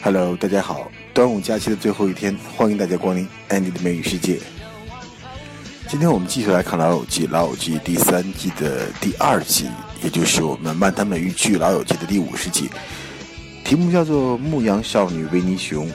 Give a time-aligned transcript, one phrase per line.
[0.00, 0.88] Hello，大家好！
[1.12, 4.38] 端午假期的最后一天，欢迎大家光临 Andy 的美语世界。
[5.88, 9.68] 今天我们继续来看《老友记》，《老友记》第三季的第二集，
[10.00, 12.70] 也就是我们漫谈美语剧《老友记》的第五十集，
[13.64, 15.90] 题目叫做《牧羊少女维尼熊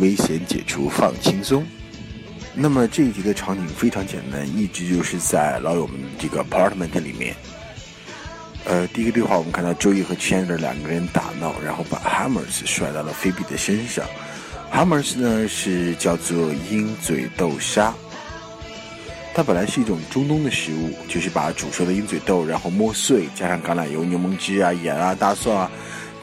[0.00, 1.62] 危险解除放轻松》。
[2.54, 7.36] 那么这一集的场景非常简单，一直就是在老友们这个 apartment 里面。
[8.64, 14.04] 呃，第一个对话我们看到周易和 Chandler 两个人打闹，然后把 Hammers 甩到了菲比的身上。
[14.72, 17.92] Hammers 呢是叫做鹰嘴豆沙，
[19.34, 25.70] 它本来是一种中东的食物，就是把煮熟的鹰嘴豆然后磨碎，加上橄榄油、柠檬汁啊、盐啊、大蒜啊，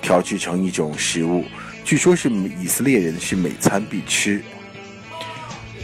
[0.02, 1.44] 调制成一种食物。
[1.84, 4.42] 据说是以色列人是每餐必吃。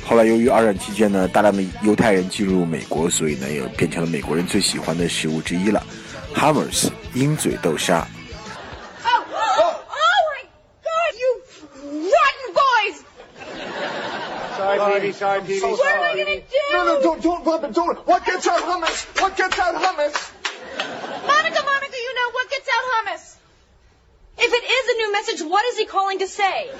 [0.03, 5.85] 后来由于二战期间呢，大量的犹太人进入美国，所以呢也变成了美国人最喜欢的食物之一了。
[6.34, 8.06] Hammers 鹰嘴豆沙。
[9.04, 10.42] Oh, oh, oh my
[10.88, 11.28] God, you
[12.14, 12.96] rotten boys!
[14.56, 15.12] Sorry, Petey.
[15.12, 15.60] Sorry, Petey.
[15.60, 16.62] What am I gonna do?
[16.72, 17.72] No, no, don't, don't rub it.
[17.72, 18.06] Don't.
[18.06, 19.06] What gets out hummus?
[19.20, 20.32] What gets out hummus?
[21.26, 23.36] Monica, Monica, you know what gets out hummus?
[24.38, 26.70] If it is a new message, what is he calling to say?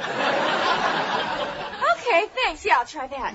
[2.05, 2.65] okay, thanks.
[2.65, 3.33] Yeah, I'll try that.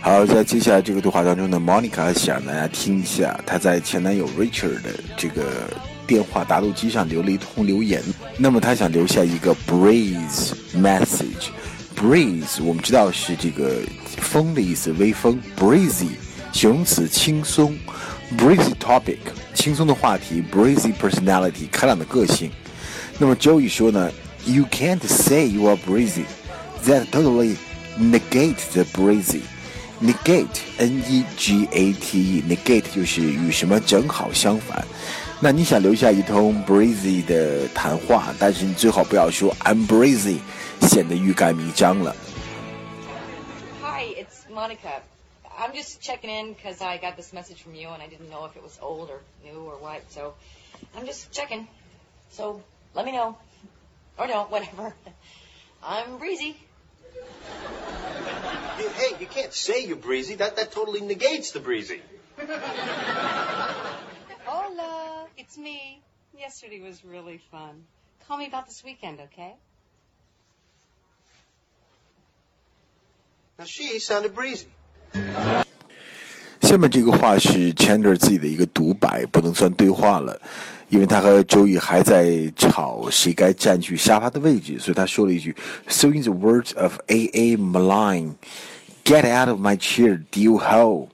[0.00, 5.70] 好，在接下来这个对话当中呢，Monica 想大家听一下她在前男友 Richard 的这个
[6.06, 8.02] 电话答录机上留了一通留言。
[8.36, 11.48] 那么她想留下一个 breeze message。
[11.96, 13.80] breeze 我们知道是这个
[14.18, 15.40] 风的意思，微风。
[15.56, 16.08] breezy
[16.52, 17.74] 形容词，轻松。
[18.36, 19.18] breezy topic
[19.54, 20.42] 轻松的话题。
[20.52, 22.50] breezy personality 开朗的个性。
[23.16, 24.10] 那么 Joey 说呢
[24.44, 26.24] ，You can't say you are breezy.
[26.85, 27.57] That totally
[27.97, 29.43] negate the breezy.
[30.01, 34.85] negate n e g a t e negate 就是与什么正好相反。
[35.41, 40.39] 那你想留下一通 breezy 的谈话，但是你最好不要说 I'm breezy，
[40.81, 42.15] 显得欲盖弥彰了。
[43.81, 45.01] Hi, it's Monica.
[45.57, 48.45] I'm just checking in because I got this message from you and I didn't know
[48.45, 50.01] if it was old or new or what.
[50.09, 50.35] So
[50.95, 51.67] I'm just checking.
[52.31, 52.61] So
[52.93, 53.35] let me know.
[54.17, 54.93] Or don't, whatever.
[55.83, 56.55] I'm breezy.
[58.78, 60.34] You- Hey, you can't say you're breezy.
[60.36, 62.02] That that totally negates the breezy.
[64.44, 66.02] Hola, it's me.
[66.36, 67.84] Yesterday was really fun.
[68.26, 69.54] Call me about this weekend, okay?
[73.58, 74.66] Now she sounded breezy.
[76.64, 80.40] 下面这个话是 Chandler 自己的一个独白，不能算对话了，
[80.88, 85.54] 因为他和周瑜还在吵谁该占据沙发的位置，所以他说了一句
[85.86, 87.30] ：“So in the words of A.
[87.34, 87.56] A.
[87.58, 88.32] Milne,
[89.04, 91.08] get out of my chair, you hoe。”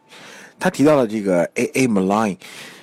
[0.61, 1.71] 他提到了这个 A.
[1.75, 1.89] A.
[1.89, 2.37] Milne，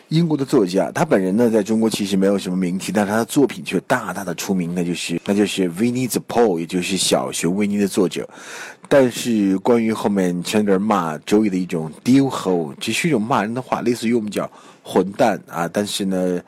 [0.10, 8.28] 英国的作家，他本人呢在中国其实没有什么名气，但是他的作品却大大的出名，那就是那就是 Winnie the Pooh，也就是小熊维尼的作者。
[8.88, 14.50] 但是关于后面 Chandler 骂周易的一种 deal hole”，这是一种骂人的话，类似于我们讲
[14.82, 15.68] 混蛋啊。
[15.68, 16.42] 但是呢，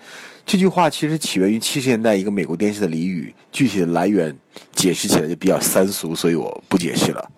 [0.46, 4.34] 这句话其实起源于七十年代一个美国电视的俚语，具体的来源
[4.74, 7.30] 解释起来就比较三俗，所以我不解释了。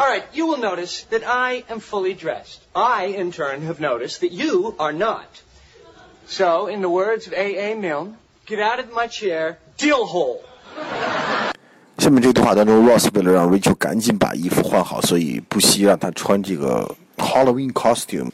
[0.00, 2.60] All right, you will notice that I am fully dressed.
[2.74, 5.42] I, in turn, have noticed that you are not.
[6.26, 7.72] So, in the words of A.
[7.72, 7.74] A.
[7.74, 8.16] Milne,
[8.46, 10.40] get out of my chair, deal hole.
[11.98, 18.30] 下面这个对话当中，Ross 为了让 Rachel 赶紧把衣服换好，所以不惜让她穿这个 Halloween costume，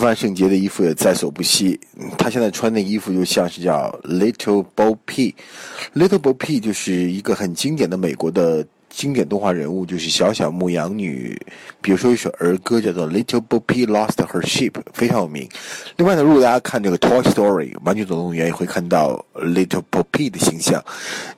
[0.00, 1.80] 万圣节的衣服也在所不惜。
[1.96, 8.64] 嗯她现在穿的衣服就像是叫 Little Bo Peep，Little Bo Peep 就是一个很经典的美国的
[8.95, 11.37] 经典动画人物，就是小小牧羊女。
[11.81, 15.49] 比如说一首儿歌叫做 Little Bo Peep Lost Her Sheep，非常有名。
[15.97, 20.81] 另外呢，如果大家看这个 Toy Story 玩具总动员，也会看到 Little Bo Peep 的形象。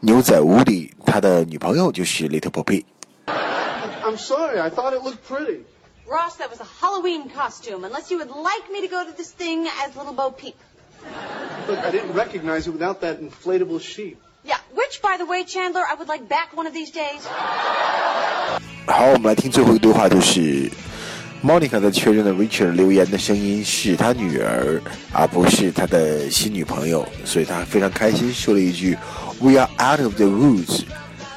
[0.02, 2.84] 牛仔屋里他的女朋友就是 Little Bo Peep。
[3.26, 4.60] I'm sorry.
[4.60, 5.62] I thought it looked pretty.
[6.08, 7.84] Ross, that was a Halloween costume.
[7.84, 10.56] Unless you would like me to go to this thing as Little Bo Peep.
[11.68, 14.20] Look, I didn't recognize it without that inflatable sheep.
[14.88, 17.20] Which, by the way, Chandler, I would like back one of these days.
[18.86, 20.72] 好，我们来听最后一个对话，就是
[21.44, 24.82] Monica 在确认了 Richard 留言的声音是他女儿，
[25.12, 28.98] 而不是他的新女朋友，所以他非常开心，说了一句
[29.42, 30.84] "We are out of the woods."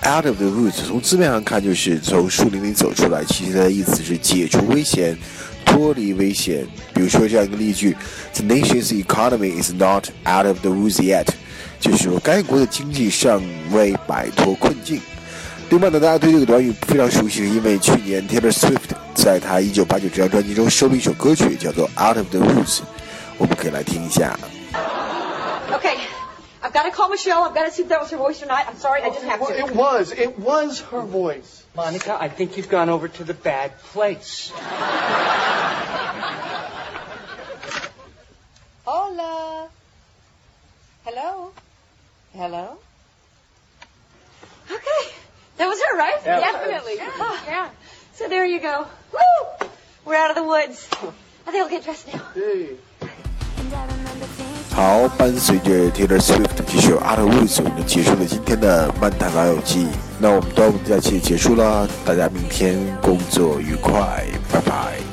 [0.02, 5.18] Out of the woods，从字面上看就是从树林里走出来，其实它的意思是解除危险、
[5.66, 6.64] 脱离危险。
[6.94, 7.96] 比如说这样一个例句
[8.32, 11.26] ：The nation's economy is not out of the woods yet，
[11.79, 13.41] 就是说该国的经济尚
[13.71, 15.01] 未摆脱困境。
[15.69, 22.79] 另外呢，大家对这个短语非常熟悉，是因为去年 Taylor Swift 在他一九八九这张专辑中收录一首歌曲，叫做《Out of the Woods》，
[23.39, 24.37] 我们可以来听一下。
[25.71, 25.97] Okay,
[26.61, 27.43] I've I've got to call Michelle.
[27.43, 28.65] I've got to see if that was her voice or not.
[28.67, 29.01] I'm sorry.
[29.01, 29.59] I just have Well, to.
[29.59, 30.11] it was.
[30.11, 31.63] It was her voice.
[31.73, 34.51] Monica, I think you've gone over to the bad place.
[38.83, 39.69] Hola.
[41.05, 41.51] Hello.
[42.33, 42.77] Hello.
[44.69, 45.13] Okay.
[45.57, 46.19] That was her, right?
[46.25, 46.39] Yeah.
[46.39, 46.95] Definitely.
[47.47, 47.69] Yeah.
[48.13, 48.87] So there you go.
[49.13, 49.67] Woo!
[50.05, 50.87] We're out of the woods.
[51.47, 52.21] I think I'll get dressed now.
[52.33, 52.77] Hey.
[54.75, 59.87] 好，伴随着 Taylor Swift 这首《Out of Woods》，我们结束了今天的漫谈老友记。
[60.19, 65.08] 那我们端午假期也结束了，大家明天工作愉快，拜拜。